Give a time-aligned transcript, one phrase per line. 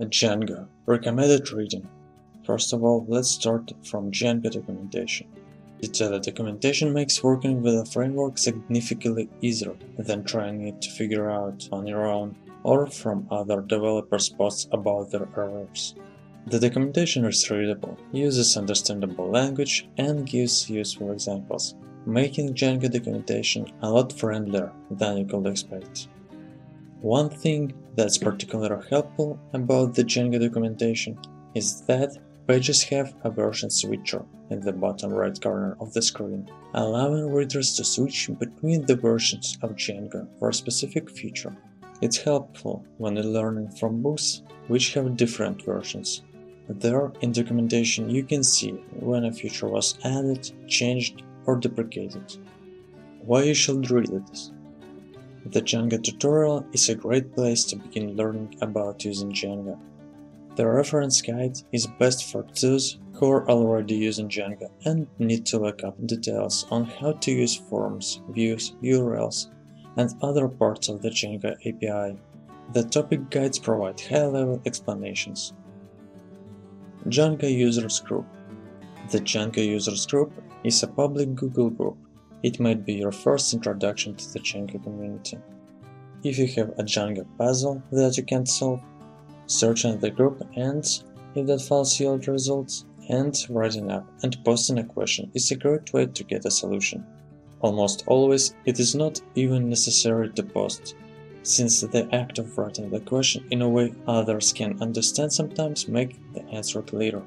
[0.00, 1.88] Django Recommended reading
[2.44, 5.28] First of all, let's start from Django documentation.
[5.80, 11.68] Detailed uh, documentation makes working with a framework significantly easier than trying to figure out
[11.70, 12.34] on your own
[12.64, 15.94] or from other developers' posts about their errors.
[16.48, 23.90] The documentation is readable, uses understandable language, and gives useful examples, making Django documentation a
[23.90, 26.08] lot friendlier than you could expect.
[27.04, 31.18] One thing that's particularly helpful about the Django documentation
[31.54, 32.16] is that
[32.48, 37.76] pages have a version switcher in the bottom right corner of the screen, allowing readers
[37.76, 41.54] to switch between the versions of Django for a specific feature.
[42.00, 46.22] It's helpful when learning from books which have different versions.
[46.70, 52.38] There, in documentation, you can see when a feature was added, changed, or deprecated.
[53.20, 54.53] Why you should read it
[55.46, 59.78] the Django tutorial is a great place to begin learning about using Django.
[60.56, 65.58] The reference guide is best for those who are already using Django and need to
[65.58, 69.50] look up details on how to use forms, views, URLs,
[69.98, 72.18] and other parts of the Django API.
[72.72, 75.52] The topic guides provide high-level explanations.
[77.08, 78.24] Django Users Group
[79.10, 80.32] The Django Users Group
[80.64, 81.98] is a public Google group
[82.44, 85.38] it might be your first introduction to the Django community.
[86.22, 88.80] If you have a Django puzzle that you can't solve,
[89.46, 90.84] search in the group and,
[91.34, 95.90] if that fails yield results, and writing up and posting a question is a great
[95.94, 97.02] way to get a solution.
[97.60, 100.96] Almost always, it is not even necessary to post,
[101.44, 106.20] since the act of writing the question in a way others can understand sometimes make
[106.34, 107.22] the answer clearer.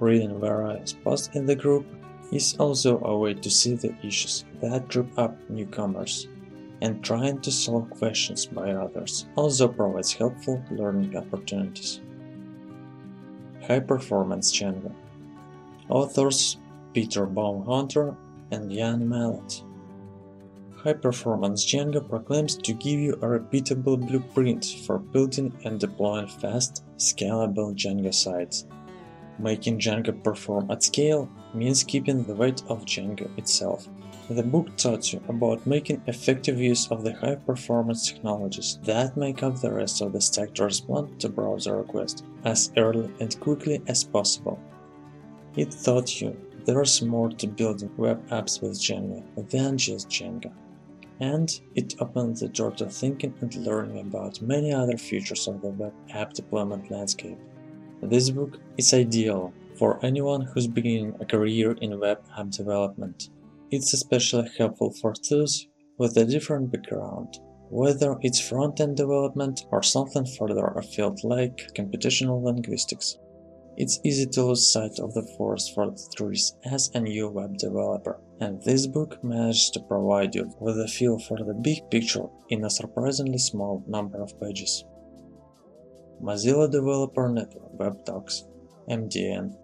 [0.00, 1.86] Reading various posts in the group
[2.32, 6.28] is also a way to see the issues that trip up newcomers,
[6.82, 12.00] and trying to solve questions by others also provides helpful learning opportunities.
[13.66, 14.92] High Performance Django
[15.88, 16.58] Authors
[16.92, 18.16] Peter Baumgartner
[18.50, 19.62] and Yann Malet.
[20.76, 26.84] High Performance Django proclaims to give you a repeatable blueprint for building and deploying fast,
[26.96, 28.66] scalable Django sites
[29.38, 33.88] Making Django perform at scale means keeping the weight of Django itself.
[34.28, 39.60] The book taught you about making effective use of the high-performance technologies that make up
[39.60, 44.02] the rest of the stack to respond to browser requests as early and quickly as
[44.02, 44.58] possible.
[45.54, 50.52] It taught you there's more to building web apps with Django than just Django.
[51.20, 55.68] And it opened the door to thinking and learning about many other features of the
[55.68, 57.38] web app deployment landscape.
[58.02, 63.30] This book is ideal for anyone who's beginning a career in web app development.
[63.70, 65.66] It's especially helpful for those
[65.98, 67.38] with a different background,
[67.70, 73.16] whether it's front-end development or something further afield like computational linguistics.
[73.78, 77.56] It's easy to lose sight of the forest for the trees as a new web
[77.58, 82.26] developer, and this book manages to provide you with a feel for the big picture
[82.50, 84.84] in a surprisingly small number of pages.
[86.22, 88.44] Mozilla Developer Network Web Docs
[88.88, 89.54] MDN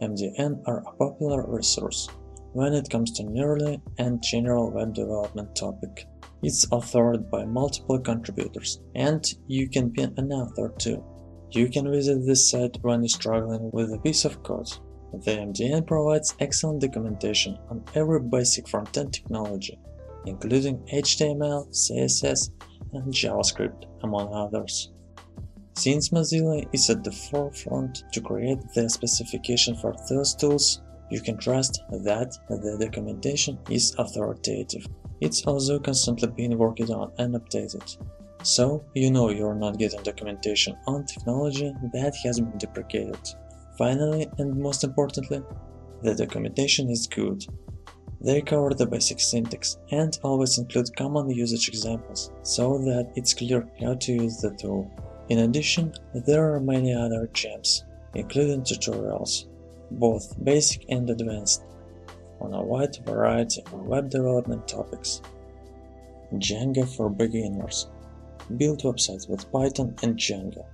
[0.00, 2.08] MDN are a popular resource
[2.52, 6.06] when it comes to nearly and general web development topic.
[6.42, 11.04] It's authored by multiple contributors, and you can be an author too.
[11.50, 14.70] You can visit this site when you're struggling with a piece of code.
[15.12, 19.78] The MDN provides excellent documentation on every basic front-end technology,
[20.26, 22.50] including HTML, CSS,
[22.92, 24.92] and JavaScript, among others.
[25.78, 31.38] Since Mozilla is at the forefront to create the specification for those tools, you can
[31.38, 34.84] trust that the documentation is authoritative.
[35.20, 37.96] It's also constantly being worked on and updated.
[38.42, 43.20] So you know you're not getting documentation on technology that has been deprecated.
[43.78, 45.42] Finally, and most importantly,
[46.02, 47.46] the documentation is good.
[48.20, 53.64] They cover the basic syntax and always include common usage examples, so that it's clear
[53.80, 54.90] how to use the tool.
[55.28, 57.84] In addition, there are many other gems,
[58.14, 59.46] including tutorials,
[59.90, 61.64] both basic and advanced,
[62.40, 65.20] on a wide variety of web development topics.
[66.34, 67.88] Django for beginners.
[68.56, 70.64] Build websites with Python and Django.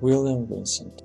[0.00, 1.02] William Vincent.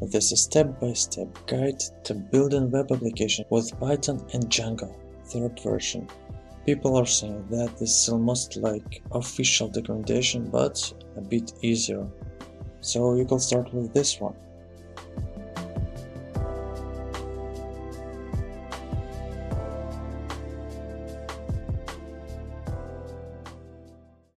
[0.00, 4.94] This is a step-by-step guide to building web application with Python and Django,
[5.26, 6.08] third version.
[6.64, 12.06] People are saying that this is almost like official documentation, but a bit easier.
[12.80, 14.36] So you can start with this one.